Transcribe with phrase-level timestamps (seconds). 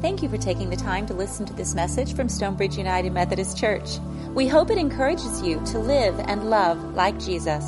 [0.00, 3.58] Thank you for taking the time to listen to this message from Stonebridge United Methodist
[3.58, 3.98] Church.
[4.32, 7.64] We hope it encourages you to live and love like Jesus.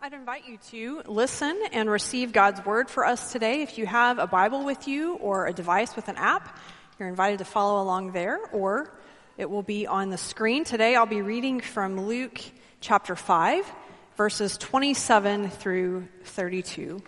[0.00, 3.62] I'd invite you to listen and receive God's word for us today.
[3.62, 6.56] If you have a Bible with you or a device with an app,
[7.00, 8.96] you're invited to follow along there, or
[9.36, 10.62] it will be on the screen.
[10.62, 12.40] Today I'll be reading from Luke
[12.80, 13.72] chapter 5,
[14.16, 17.02] verses 27 through 32.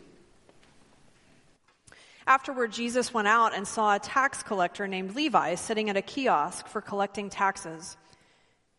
[2.27, 6.69] Afterward, Jesus went out and saw a tax collector named Levi sitting at a kiosk
[6.69, 7.97] for collecting taxes.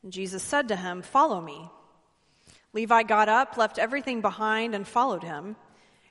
[0.01, 1.69] And Jesus said to him, Follow me.
[2.73, 5.55] Levi got up, left everything behind, and followed him.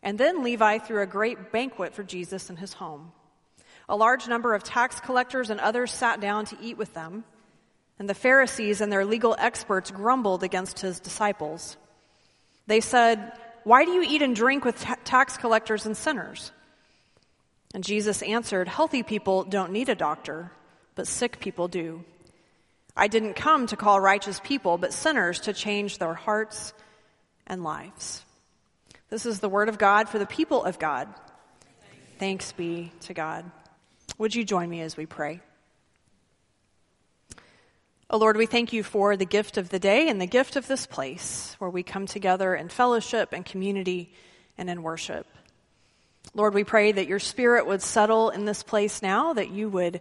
[0.02, 3.12] And then Levi threw a great banquet for Jesus in his home.
[3.88, 7.24] A large number of tax collectors and others sat down to eat with them.
[7.98, 11.76] And the Pharisees and their legal experts grumbled against his disciples.
[12.66, 13.32] They said,
[13.64, 16.52] Why do you eat and drink with ta- tax collectors and sinners?
[17.74, 20.52] And Jesus answered, Healthy people don't need a doctor,
[20.94, 22.04] but sick people do.
[22.96, 26.74] I didn't come to call righteous people, but sinners to change their hearts
[27.46, 28.24] and lives.
[29.08, 31.08] This is the word of God for the people of God.
[32.18, 33.50] Thanks be to God.
[34.18, 35.40] Would you join me as we pray?
[38.08, 40.68] Oh Lord, we thank you for the gift of the day and the gift of
[40.68, 44.12] this place where we come together in fellowship and community
[44.58, 45.26] and in worship.
[46.34, 50.00] Lord, we pray that your spirit would settle in this place now, that you would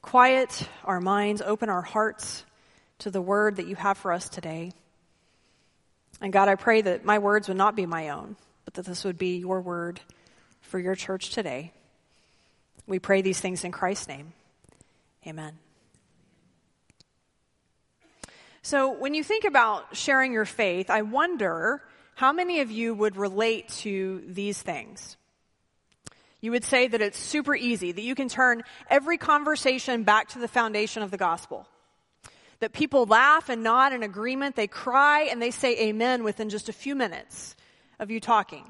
[0.00, 2.44] quiet our minds, open our hearts
[3.00, 4.72] to the word that you have for us today.
[6.20, 9.04] And God, I pray that my words would not be my own, but that this
[9.04, 10.00] would be your word
[10.62, 11.72] for your church today.
[12.86, 14.32] We pray these things in Christ's name.
[15.26, 15.58] Amen.
[18.62, 21.82] So, when you think about sharing your faith, I wonder
[22.14, 25.16] how many of you would relate to these things.
[26.40, 30.38] You would say that it's super easy, that you can turn every conversation back to
[30.38, 31.66] the foundation of the gospel.
[32.60, 36.68] That people laugh and nod in agreement, they cry and they say amen within just
[36.68, 37.56] a few minutes
[37.98, 38.64] of you talking.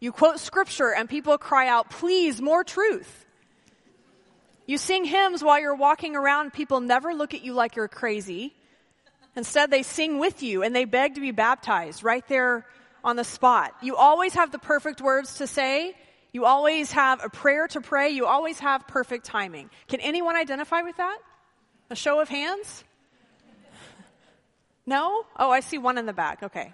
[0.00, 3.24] You quote scripture and people cry out, please, more truth.
[4.66, 8.54] You sing hymns while you're walking around, people never look at you like you're crazy.
[9.34, 12.66] Instead, they sing with you and they beg to be baptized right there
[13.02, 13.74] on the spot.
[13.82, 15.94] You always have the perfect words to say
[16.32, 18.10] you always have a prayer to pray.
[18.10, 19.70] You always have perfect timing.
[19.88, 21.18] Can anyone identify with that?
[21.90, 22.84] A show of hands?
[24.86, 25.24] No?
[25.38, 26.42] Oh, I see one in the back.
[26.42, 26.72] Okay.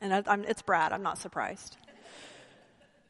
[0.00, 0.92] And I, it's Brad.
[0.92, 1.78] I'm not surprised.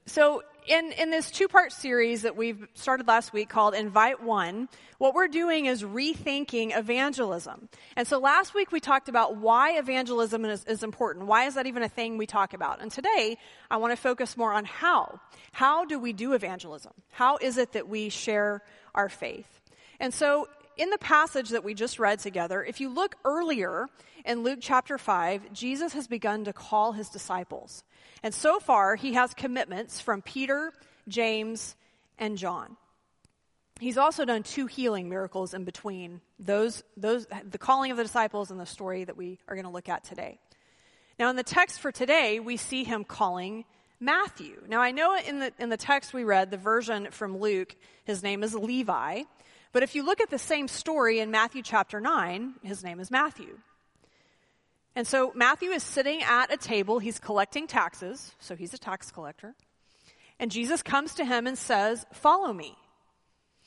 [0.07, 4.69] So, in, in this two part series that we've started last week called Invite One,
[4.99, 7.69] what we're doing is rethinking evangelism.
[7.97, 11.27] And so last week we talked about why evangelism is, is important.
[11.27, 12.81] Why is that even a thing we talk about?
[12.81, 13.37] And today
[13.71, 15.21] I want to focus more on how.
[15.53, 16.93] How do we do evangelism?
[17.11, 18.63] How is it that we share
[18.95, 19.61] our faith?
[20.01, 23.89] And so in the passage that we just read together, if you look earlier
[24.25, 27.85] in Luke chapter 5, Jesus has begun to call his disciples.
[28.23, 30.73] And so far, he has commitments from Peter,
[31.09, 31.77] James,
[32.19, 32.77] and John.
[33.81, 38.51] He's also done two healing miracles in between those, those, the calling of the disciples
[38.51, 40.39] and the story that we are going to look at today.
[41.19, 43.65] Now, in the text for today, we see him calling
[44.01, 44.63] Matthew.
[44.69, 47.75] Now, I know in the, in the text we read, the version from Luke,
[48.05, 49.23] his name is Levi.
[49.75, 53.11] But if you look at the same story in Matthew chapter 9, his name is
[53.11, 53.59] Matthew.
[54.95, 57.01] And so Matthew is sitting at a table.
[57.01, 59.57] He's collecting taxes, so he's a tax collector.
[60.39, 62.77] And Jesus comes to him and says, Follow me.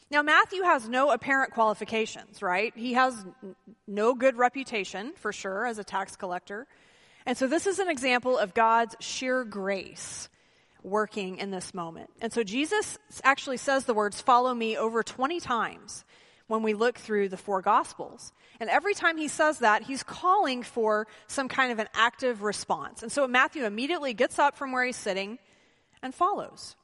[0.09, 2.71] Now, Matthew has no apparent qualifications, right?
[2.73, 3.25] He has
[3.85, 6.67] no good reputation, for sure, as a tax collector.
[7.25, 10.29] And so this is an example of God's sheer grace
[10.87, 12.09] working in this moment.
[12.21, 16.05] And so Jesus actually says the words, Follow me, over 20 times
[16.47, 18.31] when we look through the four Gospels.
[18.59, 23.03] And every time he says that, he's calling for some kind of an active response.
[23.03, 25.37] And so Matthew immediately gets up from where he's sitting
[26.01, 26.75] and follows.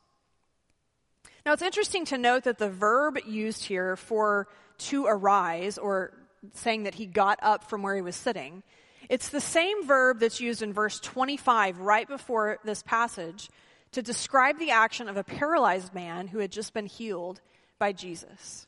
[1.46, 4.48] Now, it's interesting to note that the verb used here for
[4.80, 6.14] to arise, or
[6.54, 8.64] saying that he got up from where he was sitting,
[9.10, 13.50] it's the same verb that's used in verse 25 right before this passage
[13.94, 17.42] to describe the action of a paralyzed man who had just been healed
[17.80, 18.68] by Jesus.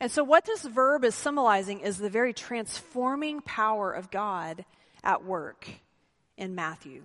[0.00, 4.64] And so, what this verb is symbolizing is the very transforming power of God
[5.02, 5.68] at work
[6.36, 7.02] in Matthew.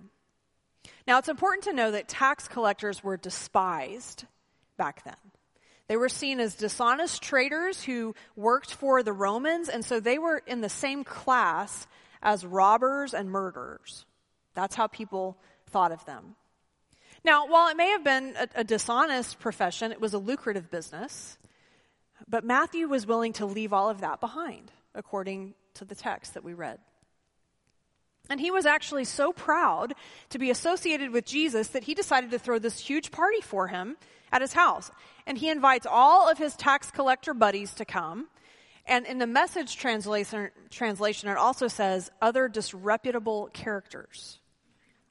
[1.06, 4.24] Now, it's important to know that tax collectors were despised
[4.76, 5.14] back then.
[5.88, 10.42] They were seen as dishonest traders who worked for the Romans, and so they were
[10.46, 11.86] in the same class
[12.22, 14.04] as robbers and murderers.
[14.54, 15.36] That's how people
[15.66, 16.36] thought of them.
[17.24, 21.36] Now, while it may have been a, a, dishonest profession, it was a lucrative business,
[22.26, 26.44] but Matthew was willing to leave all of that behind, according to the text that
[26.44, 26.78] we read.
[28.30, 29.94] And he was actually so proud
[30.30, 33.96] to be associated with Jesus that he decided to throw this huge party for him
[34.32, 34.90] at his house.
[35.26, 38.28] And he invites all of his tax collector buddies to come.
[38.86, 44.39] And in the message translation, translation, it also says other disreputable characters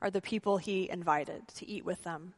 [0.01, 2.33] are the people he invited to eat with them.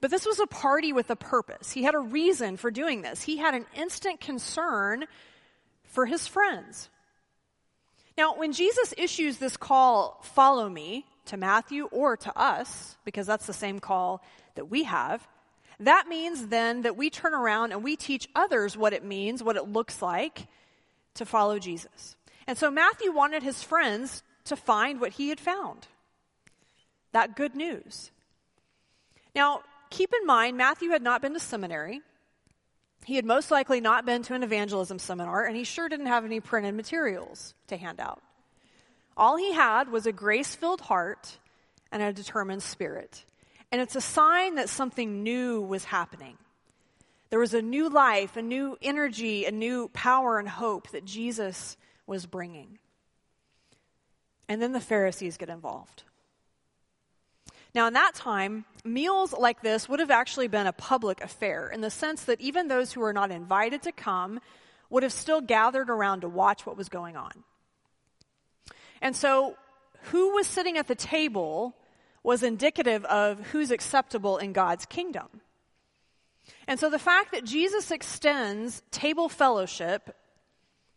[0.00, 1.72] But this was a party with a purpose.
[1.72, 3.22] He had a reason for doing this.
[3.22, 5.04] He had an instant concern
[5.84, 6.88] for his friends.
[8.16, 13.46] Now, when Jesus issues this call, follow me, to Matthew or to us, because that's
[13.46, 14.22] the same call
[14.56, 15.26] that we have,
[15.78, 19.56] that means then that we turn around and we teach others what it means, what
[19.56, 20.46] it looks like
[21.14, 22.16] to follow Jesus.
[22.46, 25.86] And so Matthew wanted his friends to find what he had found
[27.12, 28.10] that good news.
[29.34, 32.00] Now, keep in mind, Matthew had not been to seminary.
[33.04, 36.24] He had most likely not been to an evangelism seminar, and he sure didn't have
[36.24, 38.22] any printed materials to hand out.
[39.16, 41.38] All he had was a grace filled heart
[41.92, 43.24] and a determined spirit.
[43.72, 46.36] And it's a sign that something new was happening.
[47.30, 51.76] There was a new life, a new energy, a new power and hope that Jesus
[52.06, 52.78] was bringing.
[54.48, 56.02] And then the Pharisees get involved.
[57.74, 61.80] Now, in that time, meals like this would have actually been a public affair in
[61.80, 64.40] the sense that even those who were not invited to come
[64.88, 67.44] would have still gathered around to watch what was going on.
[69.00, 69.56] And so,
[70.04, 71.76] who was sitting at the table
[72.22, 75.28] was indicative of who's acceptable in God's kingdom.
[76.66, 80.16] And so, the fact that Jesus extends table fellowship,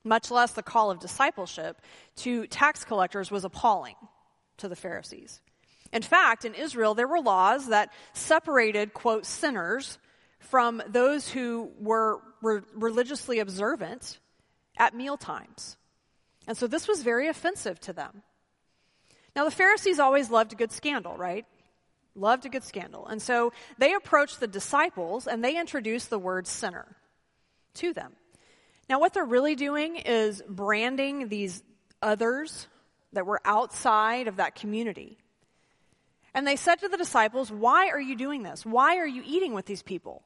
[0.04, 1.82] much less the call of discipleship,
[2.18, 3.96] to tax collectors was appalling
[4.58, 5.40] to the Pharisees.
[5.94, 10.00] In fact, in Israel, there were laws that separated, quote, sinners
[10.40, 14.20] from those who were re- religiously observant
[14.78, 15.78] at meal times.
[16.48, 18.24] And so this was very offensive to them.
[19.36, 21.46] Now, the Pharisees always loved a good scandal, right?
[22.16, 23.06] Loved a good scandal.
[23.08, 26.98] And so they approached the disciples and they introduced the word sinner
[27.76, 28.14] to them.
[28.90, 31.64] Now, what they're really doing is branding these
[32.02, 32.68] others
[33.14, 35.20] that were outside of that community
[36.34, 38.66] and they said to the disciples, Why are you doing this?
[38.66, 40.24] Why are you eating with these people?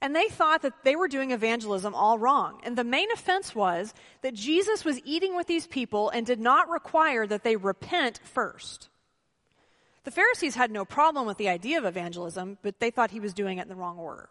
[0.00, 2.60] And they thought that they were doing evangelism all wrong.
[2.64, 6.68] And the main offense was that Jesus was eating with these people and did not
[6.68, 8.88] require that they repent first.
[10.04, 13.32] The Pharisees had no problem with the idea of evangelism, but they thought he was
[13.32, 14.28] doing it in the wrong order.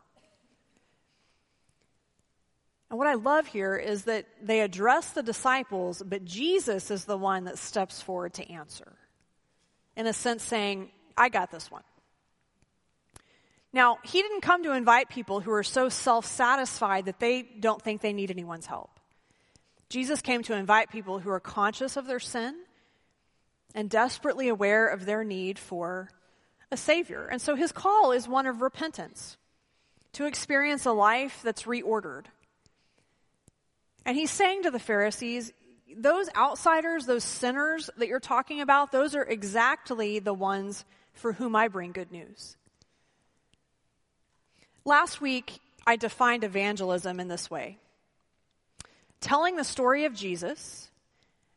[2.89, 7.17] And what I love here is that they address the disciples, but Jesus is the
[7.17, 8.93] one that steps forward to answer.
[9.97, 11.83] In a sense, saying, I got this one.
[13.73, 17.81] Now, he didn't come to invite people who are so self satisfied that they don't
[17.81, 18.89] think they need anyone's help.
[19.89, 22.55] Jesus came to invite people who are conscious of their sin
[23.73, 26.09] and desperately aware of their need for
[26.71, 27.27] a Savior.
[27.27, 29.37] And so his call is one of repentance,
[30.13, 32.25] to experience a life that's reordered.
[34.05, 35.51] And he's saying to the Pharisees,
[35.95, 41.55] those outsiders, those sinners that you're talking about, those are exactly the ones for whom
[41.55, 42.57] I bring good news.
[44.83, 47.77] Last week, I defined evangelism in this way
[49.21, 50.91] telling the story of Jesus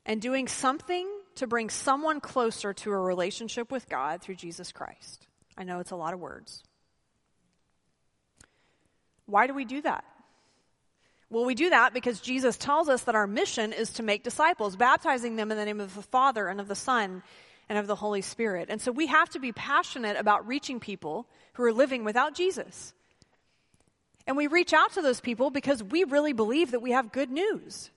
[0.06, 5.26] and doing something to bring someone closer to a relationship with God through Jesus Christ.
[5.56, 6.62] I know it's a lot of words.
[9.26, 10.04] Why do we do that?
[11.30, 14.76] Well, we do that because Jesus tells us that our mission is to make disciples,
[14.76, 17.22] baptizing them in the name of the Father and of the Son
[17.68, 18.68] and of the Holy Spirit.
[18.70, 22.94] And so we have to be passionate about reaching people who are living without Jesus.
[24.26, 27.30] And we reach out to those people because we really believe that we have good
[27.30, 27.90] news,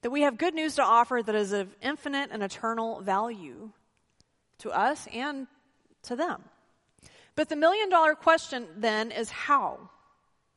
[0.00, 3.70] that we have good news to offer that is of infinite and eternal value
[4.58, 5.46] to us and
[6.04, 6.42] to them.
[7.36, 9.90] But the million dollar question then is how?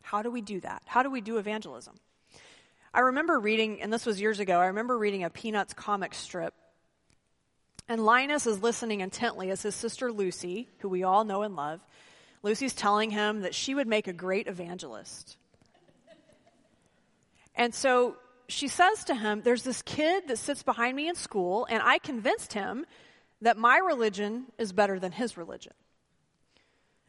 [0.07, 0.81] How do we do that?
[0.85, 1.95] How do we do evangelism?
[2.93, 6.53] I remember reading, and this was years ago, I remember reading a Peanuts comic strip
[7.89, 11.79] and Linus is listening intently as his sister Lucy, who we all know and love,
[12.43, 15.37] Lucy's telling him that she would make a great evangelist.
[17.55, 21.65] And so she says to him, There's this kid that sits behind me in school,
[21.69, 22.85] and I convinced him
[23.41, 25.73] that my religion is better than his religion.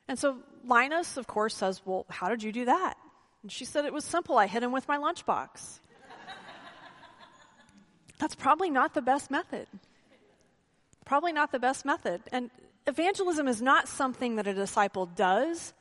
[0.08, 2.94] And so Linus, of course, says, Well, how did you do that?
[3.42, 4.38] And she said, It was simple.
[4.38, 5.80] I hit him with my lunchbox.
[8.18, 9.68] That's probably not the best method
[11.08, 12.20] probably not the best method.
[12.30, 12.50] And
[12.86, 15.72] evangelism is not something that a disciple does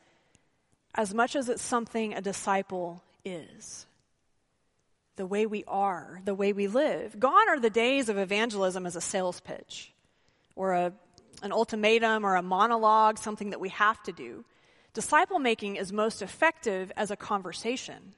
[0.96, 3.86] as much as it's something a disciple is.
[5.18, 7.20] The way we are, the way we live.
[7.20, 9.92] Gone are the days of evangelism as a sales pitch
[10.56, 10.94] or a,
[11.42, 14.44] an ultimatum or a monologue, something that we have to do.
[14.94, 18.16] Disciple making is most effective as a conversation,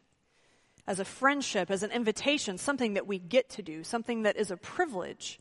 [0.87, 4.51] as a friendship, as an invitation, something that we get to do, something that is
[4.51, 5.39] a privilege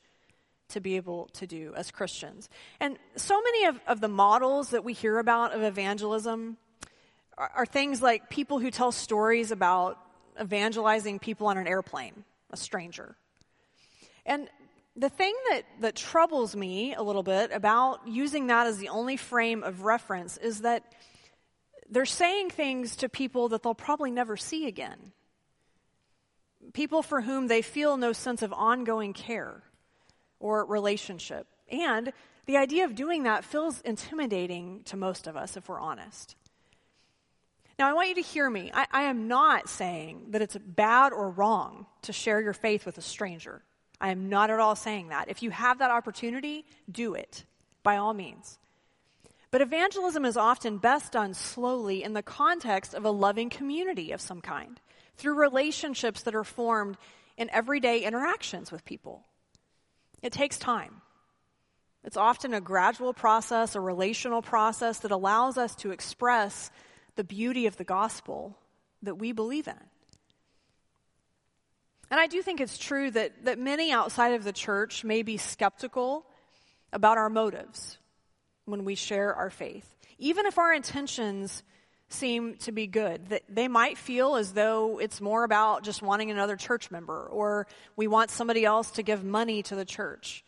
[0.70, 2.48] to be able to do as Christians.
[2.80, 6.56] And so many of, of the models that we hear about of evangelism
[7.38, 9.98] are, are things like people who tell stories about
[10.40, 13.16] evangelizing people on an airplane, a stranger.
[14.26, 14.48] And
[14.98, 19.16] the thing that, that troubles me a little bit about using that as the only
[19.16, 20.92] frame of reference is that
[21.88, 25.12] they're saying things to people that they'll probably never see again.
[26.72, 29.62] People for whom they feel no sense of ongoing care
[30.40, 31.46] or relationship.
[31.70, 32.12] And
[32.46, 36.34] the idea of doing that feels intimidating to most of us, if we're honest.
[37.78, 38.72] Now, I want you to hear me.
[38.74, 42.98] I, I, am not saying that it's bad or wrong to share your faith with
[42.98, 43.62] a stranger.
[44.00, 45.28] I am not at all saying that.
[45.28, 47.44] If you have that opportunity, do it,
[47.82, 48.58] by all means.
[49.50, 54.20] But evangelism is often best done slowly in the context of a loving community of
[54.20, 54.78] some kind,
[55.16, 56.96] through relationships that are formed
[57.36, 59.24] in everyday interactions with people.
[60.22, 61.00] It takes time.
[62.04, 66.70] It's often a gradual process, a relational process that allows us to express
[67.16, 68.56] the beauty of the gospel
[69.02, 69.80] that we believe in.
[72.10, 75.36] And I do think it's true that, that many outside of the church may be
[75.36, 76.26] skeptical
[76.92, 77.98] about our motives
[78.64, 79.94] when we share our faith.
[80.18, 81.62] Even if our intentions
[82.08, 83.28] seem to be good.
[83.28, 87.66] That they might feel as though it's more about just wanting another church member or
[87.96, 90.44] we want somebody else to give money to the church.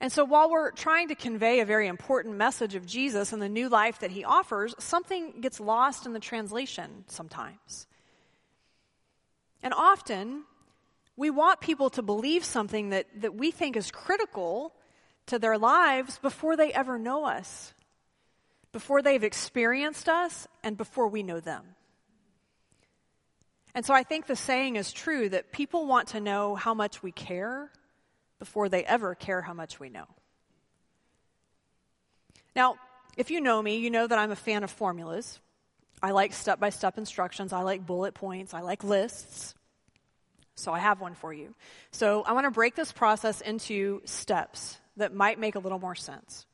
[0.00, 3.48] And so while we're trying to convey a very important message of Jesus and the
[3.48, 7.86] new life that he offers, something gets lost in the translation sometimes.
[9.62, 10.44] And often,
[11.16, 14.72] we want people to believe something that, that we think is critical
[15.26, 17.74] to their lives before they ever know us
[18.72, 21.64] before they've experienced us and before we know them.
[23.74, 27.02] And so I think the saying is true that people want to know how much
[27.02, 27.70] we care
[28.38, 30.06] before they ever care how much we know.
[32.56, 32.76] Now,
[33.16, 35.38] if you know me, you know that I'm a fan of formulas.
[36.02, 39.54] I like step by step instructions, I like bullet points, I like lists.
[40.54, 41.54] So I have one for you.
[41.90, 45.94] So I want to break this process into steps that might make a little more
[45.94, 46.46] sense.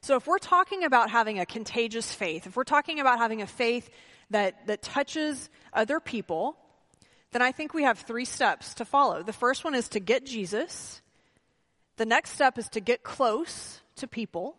[0.00, 3.46] So if we're talking about having a contagious faith, if we're talking about having a
[3.46, 3.88] faith
[4.30, 6.56] that, that touches other people,
[7.32, 9.22] then I think we have three steps to follow.
[9.22, 11.02] The first one is to get Jesus.
[11.96, 14.56] The next step is to get close to people.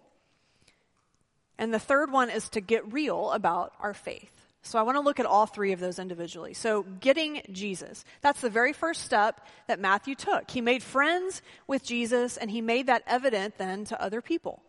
[1.57, 4.31] And the third one is to get real about our faith.
[4.65, 6.53] So I want to look at all three of those individually.
[6.53, 8.05] So getting Jesus.
[8.22, 10.50] That's the very first step that Matthew took.
[10.50, 14.63] He made friends with Jesus and he made that evident then to other people.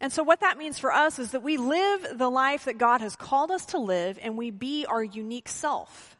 [0.00, 3.00] And so, what that means for us is that we live the life that God
[3.00, 6.16] has called us to live and we be our unique self.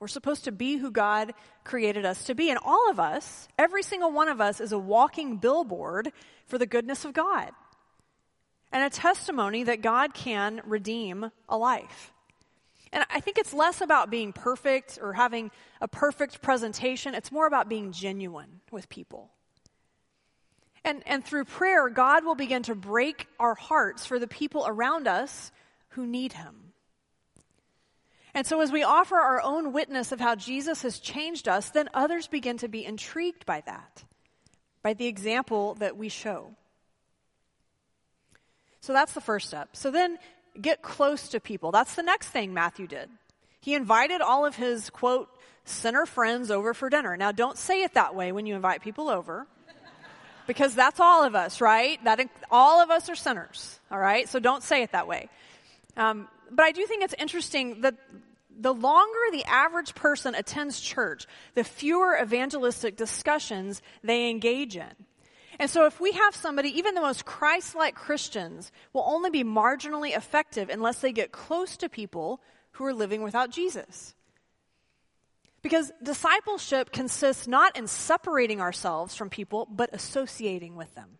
[0.00, 2.50] We're supposed to be who God created us to be.
[2.50, 6.10] And all of us, every single one of us, is a walking billboard
[6.50, 7.50] for the goodness of God
[8.72, 12.12] and a testimony that God can redeem a life.
[12.92, 17.46] And I think it's less about being perfect or having a perfect presentation, it's more
[17.46, 19.30] about being genuine with people.
[20.84, 25.06] And, and through prayer, God will begin to break our hearts for the people around
[25.06, 25.52] us
[25.90, 26.72] who need Him.
[28.32, 31.88] And so, as we offer our own witness of how Jesus has changed us, then
[31.92, 34.04] others begin to be intrigued by that,
[34.82, 36.54] by the example that we show.
[38.80, 39.70] So, that's the first step.
[39.72, 40.18] So, then
[40.60, 41.72] get close to people.
[41.72, 43.08] That's the next thing Matthew did.
[43.60, 45.28] He invited all of his, quote,
[45.64, 47.16] sinner friends over for dinner.
[47.16, 49.46] Now, don't say it that way when you invite people over
[50.46, 52.02] because that's all of us, right?
[52.04, 52.20] That
[52.50, 54.28] all of us are sinners, all right?
[54.28, 55.28] So don't say it that way.
[55.96, 57.94] Um, but I do think it's interesting that
[58.60, 64.92] the longer the average person attends church, the fewer evangelistic discussions they engage in.
[65.58, 70.16] And so if we have somebody, even the most Christ-like Christians will only be marginally
[70.16, 72.40] effective unless they get close to people
[72.72, 74.14] who are living without Jesus.
[75.62, 81.18] Because discipleship consists not in separating ourselves from people, but associating with them.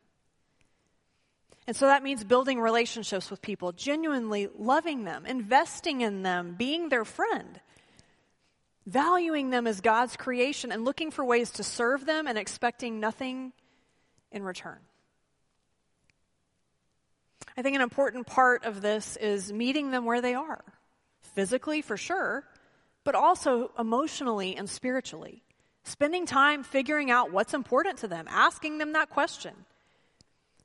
[1.70, 6.88] And so that means building relationships with people, genuinely loving them, investing in them, being
[6.88, 7.60] their friend,
[8.86, 13.52] valuing them as God's creation, and looking for ways to serve them and expecting nothing
[14.32, 14.80] in return.
[17.56, 20.64] I think an important part of this is meeting them where they are,
[21.36, 22.42] physically for sure,
[23.04, 25.44] but also emotionally and spiritually.
[25.84, 29.54] Spending time figuring out what's important to them, asking them that question.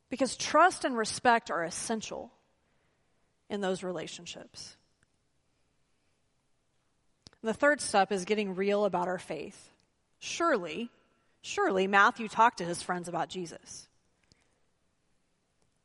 [0.09, 2.31] Because trust and respect are essential
[3.49, 4.75] in those relationships.
[7.41, 9.69] The third step is getting real about our faith.
[10.19, 10.89] Surely,
[11.41, 13.87] surely Matthew talked to his friends about Jesus.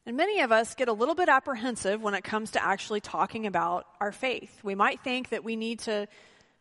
[0.07, 3.47] And many of us get a little bit apprehensive when it comes to actually talking
[3.47, 4.59] about our faith.
[4.63, 6.09] We might think that we need to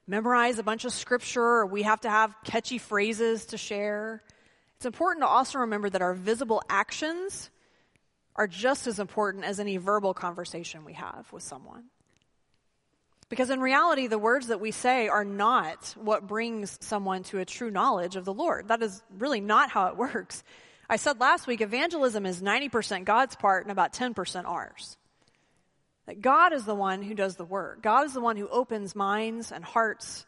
[0.05, 4.21] memorize a bunch of scripture or we have to have catchy phrases to share.
[4.79, 7.50] It's important to also remember that our visible actions
[8.38, 11.89] are just as important as any verbal conversation we have with someone.
[13.27, 17.45] Because in reality, the words that we say are not what brings someone to a
[17.45, 18.69] true knowledge of the Lord.
[18.69, 20.45] That is really not how it works.
[20.89, 24.98] I said last week, evangelism is 90% God's part and about 10% ours.
[26.05, 27.81] That God is the one who does the work.
[27.81, 30.25] God is the one who opens minds and hearts,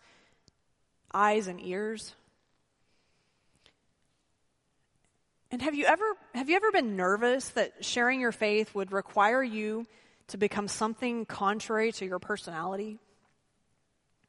[1.14, 2.16] eyes and ears.
[5.52, 9.44] And have you ever have you ever been nervous that sharing your faith would require
[9.44, 9.86] you
[10.28, 13.00] to become something contrary to your personality?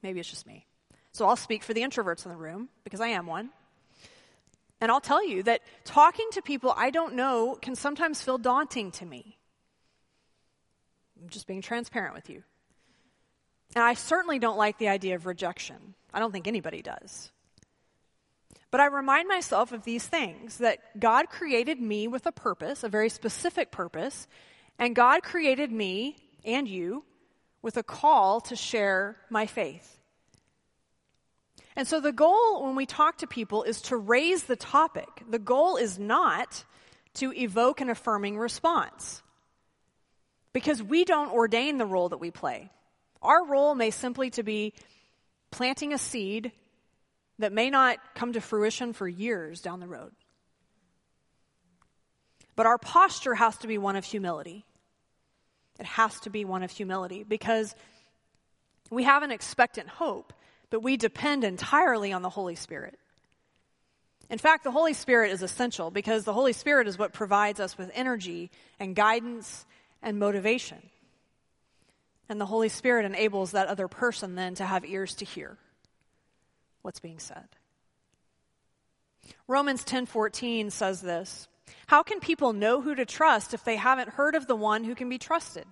[0.02, 0.66] Maybe it's just me.
[1.12, 3.50] So I'll speak for the introverts in the room because I am one.
[4.80, 8.90] And I'll tell you that talking to people I don't know can sometimes feel daunting
[8.92, 9.38] to me.
[11.22, 12.42] I'm just being transparent with you.
[13.76, 15.94] And I certainly don't like the idea of rejection.
[16.12, 17.30] I don't think anybody does.
[18.72, 22.88] But I remind myself of these things that God created me with a purpose, a
[22.88, 24.26] very specific purpose,
[24.78, 27.04] and God created me and you
[27.60, 29.98] with a call to share my faith.
[31.76, 35.22] And so the goal when we talk to people is to raise the topic.
[35.28, 36.64] The goal is not
[37.14, 39.22] to evoke an affirming response.
[40.54, 42.70] Because we don't ordain the role that we play.
[43.20, 44.72] Our role may simply to be
[45.50, 46.52] planting a seed
[47.38, 50.12] that may not come to fruition for years down the road.
[52.54, 54.64] But our posture has to be one of humility.
[55.80, 57.74] It has to be one of humility because
[58.90, 60.32] we have an expectant hope
[60.72, 62.98] but we depend entirely on the Holy Spirit.
[64.30, 67.76] In fact, the Holy Spirit is essential because the Holy Spirit is what provides us
[67.76, 69.66] with energy and guidance
[70.02, 70.78] and motivation.
[72.26, 75.58] And the Holy Spirit enables that other person then to have ears to hear
[76.82, 77.48] what's being said.
[79.46, 81.48] Romans 10:14 says this,
[81.86, 84.94] "How can people know who to trust if they haven't heard of the one who
[84.94, 85.66] can be trusted?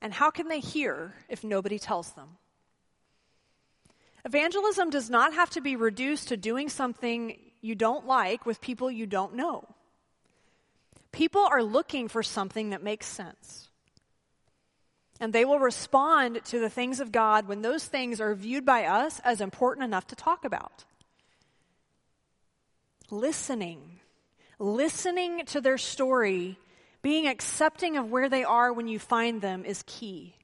[0.00, 2.38] And how can they hear if nobody tells them?"
[4.24, 8.90] Evangelism does not have to be reduced to doing something you don't like with people
[8.90, 9.74] you don't know.
[11.12, 13.69] People are looking for something that makes sense.
[15.20, 18.84] And they will respond to the things of God when those things are viewed by
[18.84, 20.84] us as important enough to talk about.
[23.10, 24.00] Listening,
[24.58, 26.58] listening to their story,
[27.02, 30.36] being accepting of where they are when you find them is key.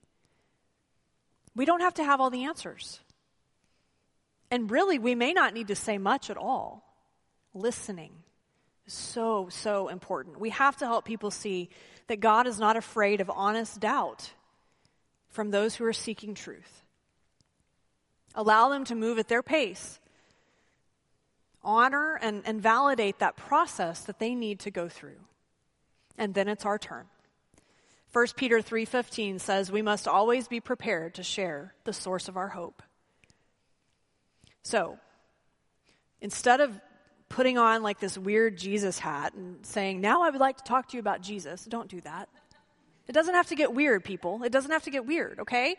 [1.55, 3.01] We don't have to have all the answers.
[4.51, 6.85] And really, we may not need to say much at all.
[7.55, 8.13] Listening
[8.87, 10.39] is so, so important.
[10.39, 11.71] We have to help people see
[12.09, 14.33] that God is not afraid of honest doubt
[15.37, 16.83] from those who are seeking truth.
[18.35, 20.01] Allow them to move at their pace.
[21.63, 25.21] Honor and, and validate that process that they need to go through.
[26.17, 27.05] And then it's our turn.
[28.13, 32.49] 1 Peter 3:15 says we must always be prepared to share the source of our
[32.49, 32.83] hope.
[34.63, 34.99] So,
[36.23, 36.81] instead of
[37.29, 40.89] putting on like this weird Jesus hat and saying, Now I would like to talk
[40.89, 42.31] to you about Jesus, don't do that.
[43.09, 44.43] It doesn't have to get weird, people.
[44.43, 45.77] It doesn't have to get weird, okay?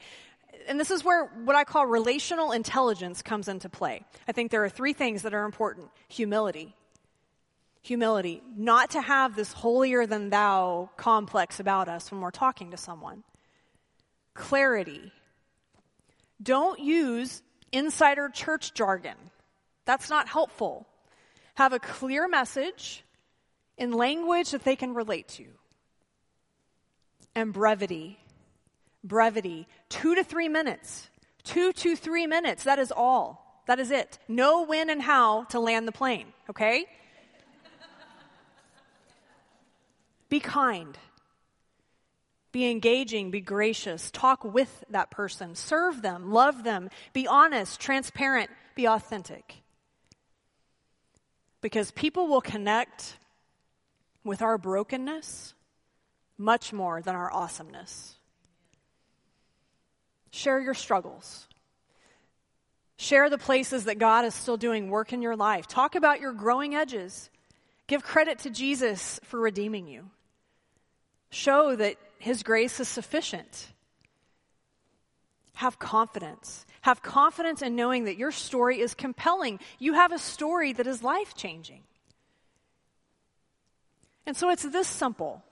[0.67, 4.05] And this is where what I call relational intelligence comes into play.
[4.27, 6.73] I think there are three things that are important humility.
[7.83, 12.77] Humility, not to have this holier than thou complex about us when we're talking to
[12.77, 13.23] someone.
[14.33, 15.11] Clarity.
[16.41, 19.15] Don't use insider church jargon.
[19.85, 20.85] That's not helpful.
[21.55, 23.03] Have a clear message
[23.77, 25.45] in language that they can relate to.
[27.37, 28.17] And brevity.
[29.03, 29.67] Brevity.
[29.89, 31.07] Two to three minutes.
[31.43, 32.63] Two to three minutes.
[32.63, 33.61] That is all.
[33.67, 34.17] That is it.
[34.27, 36.85] Know when and how to land the plane, okay?
[40.29, 40.97] Be kind.
[42.51, 48.49] Be engaging, be gracious, talk with that person, serve them, love them, be honest, transparent,
[48.73, 49.61] be authentic.
[51.61, 53.17] Because people will connect
[54.23, 55.53] with our brokenness
[56.37, 58.15] much more than our awesomeness.
[60.31, 61.47] Share your struggles.
[62.97, 65.67] Share the places that God is still doing work in your life.
[65.67, 67.29] Talk about your growing edges.
[67.87, 70.09] Give credit to Jesus for redeeming you.
[71.29, 73.67] Show that His grace is sufficient.
[75.55, 76.65] Have confidence.
[76.81, 79.59] Have confidence in knowing that your story is compelling.
[79.79, 81.83] You have a story that is life changing.
[84.25, 85.43] And so it's this simple.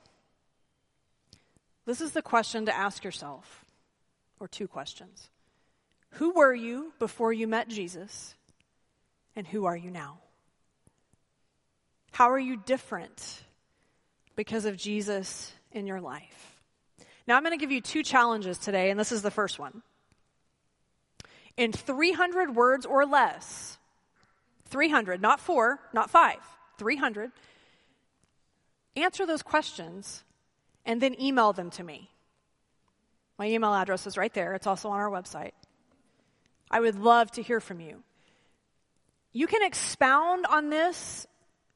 [1.86, 3.66] This is the question to ask yourself,
[4.40, 5.30] or two questions.
[6.12, 8.36] Who were you before you met Jesus?
[9.36, 10.20] And who are you now?
[12.12, 13.44] How are you different
[14.36, 16.62] because of Jesus in your life?
[17.28, 19.82] Now, I'm going to give you two challenges today, and this is the first one.
[21.58, 23.78] In 300 words or less,
[24.70, 26.40] 300, not four, not five,
[26.78, 27.32] 300,
[28.96, 30.24] answer those questions
[30.86, 32.10] and then email them to me.
[33.38, 35.52] My email address is right there, it's also on our website.
[36.70, 38.04] I would love to hear from you.
[39.34, 41.28] You can expound on this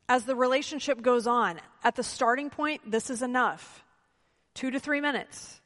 [0.07, 1.59] as the relationship goes on.
[1.83, 3.83] At the starting point, this is enough.
[4.53, 5.59] Two to three minutes.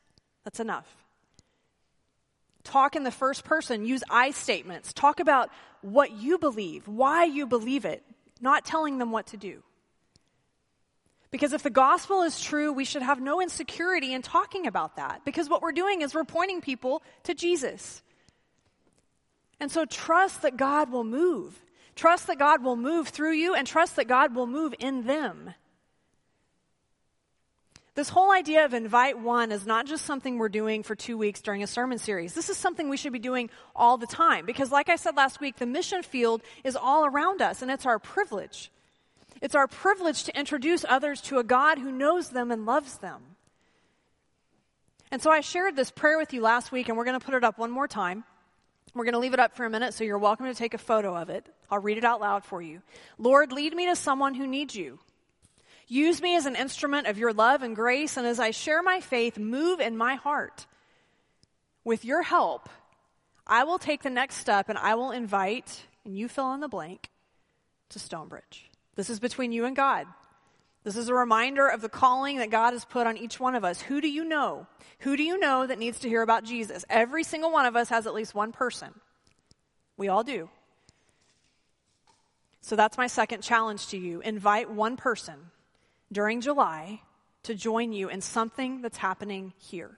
[0.44, 0.88] That's enough.
[2.64, 3.86] Talk in the first person.
[3.86, 4.94] Use I statements.
[4.94, 5.50] Talk about
[5.82, 8.04] what you believe, why you believe it,
[8.42, 9.64] not telling them what to do.
[11.34, 15.26] Because if the gospel is true, we should have no insecurity in talking about that.
[15.26, 18.04] Because what we're doing is we're pointing people to Jesus.
[19.60, 21.60] And so trust that God will move.
[21.96, 25.56] Trust that God will move through you and trust that God will move in them.
[27.96, 31.42] This whole idea of invite one is not just something we're doing for two weeks
[31.42, 32.36] during a sermon series.
[32.36, 35.42] This is something we should be doing all the time because, like I said last
[35.42, 38.70] week, the mission field is all around us and it's our privilege.
[39.44, 43.22] It's our privilege to introduce others to a God who knows them and loves them.
[45.12, 47.36] And so I shared this prayer with you last week, and we're going to put
[47.36, 48.24] it up one more time.
[48.96, 50.78] We're going to leave it up for a minute, so you're welcome to take a
[50.78, 51.46] photo of it.
[51.70, 52.82] I'll read it out loud for you.
[53.18, 54.98] Lord, lead me to someone who needs you.
[55.90, 59.02] Use me as an instrument of your love and grace, and as I share my
[59.02, 60.68] faith, move in my heart.
[61.84, 62.70] With your help,
[63.46, 66.70] I will take the next step and I will invite, and you fill in the
[66.70, 67.10] blank,
[67.90, 68.70] to Stonebridge.
[68.96, 70.08] This is between you and God.
[70.84, 73.64] This is a reminder of the calling that God has put on each one of
[73.64, 73.82] us.
[73.82, 74.68] Who do you know?
[75.00, 76.84] Who do you know that needs to hear about Jesus?
[76.90, 78.94] Every single one of us has at least one person.
[79.96, 80.50] We all do.
[82.62, 84.22] So that's my second challenge to you.
[84.22, 85.36] Invite one person
[86.12, 87.02] during July
[87.44, 89.98] to join you in something that's happening here.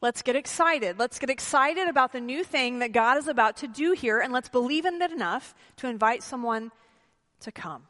[0.00, 0.98] Let's get excited.
[0.98, 4.32] Let's get excited about the new thing that God is about to do here, and
[4.32, 6.70] let's believe in it enough to invite someone
[7.40, 7.82] to come.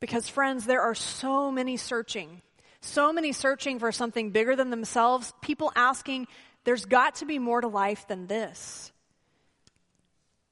[0.00, 2.42] Because, friends, there are so many searching,
[2.80, 6.28] so many searching for something bigger than themselves, people asking,
[6.64, 8.92] there's got to be more to life than this.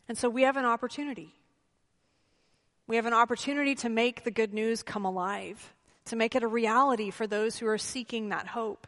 [0.09, 1.32] And so we have an opportunity.
[2.87, 5.74] We have an opportunity to make the good news come alive,
[6.06, 8.87] to make it a reality for those who are seeking that hope.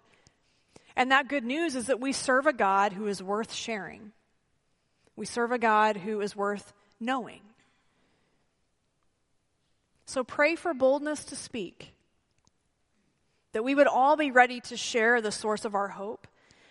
[0.96, 4.12] And that good news is that we serve a God who is worth sharing.
[5.16, 7.40] We serve a God who is worth knowing.
[10.08, 11.92] So pray for boldness to speak.
[13.52, 16.26] That we would all be ready to share the source of our hope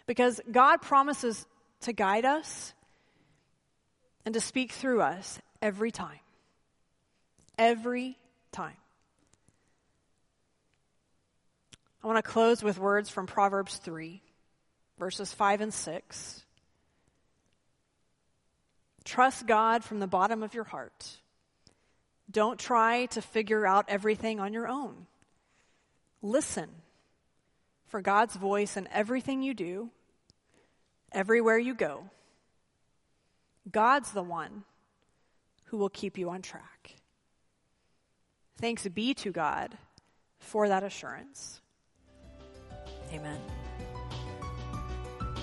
[0.08, 1.46] because God promises
[1.82, 2.74] to guide us
[4.26, 6.18] and to speak through us every time.
[7.60, 8.18] Every
[8.52, 8.78] time.
[12.04, 14.20] I want to close with words from Proverbs 3,
[14.98, 16.44] verses 5 and 6.
[19.04, 21.18] Trust God from the bottom of your heart
[22.30, 25.08] don't try to figure out everything on your own.
[26.22, 26.70] Listen
[27.88, 29.90] for God's voice in everything you do,
[31.12, 32.10] everywhere you go.
[33.72, 34.64] God's the one
[35.66, 36.96] who will keep you on track.
[38.60, 39.78] Thanks be to God
[40.40, 41.62] for that assurance.
[43.14, 43.40] Amen.